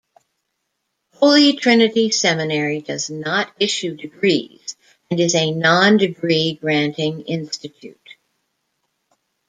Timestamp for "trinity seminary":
1.53-2.81